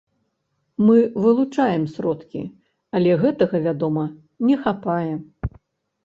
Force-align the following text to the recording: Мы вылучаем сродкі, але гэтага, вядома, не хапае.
Мы 0.85 0.99
вылучаем 1.25 1.83
сродкі, 1.95 2.41
але 2.99 3.11
гэтага, 3.25 3.55
вядома, 3.67 4.05
не 4.49 4.55
хапае. 4.63 5.13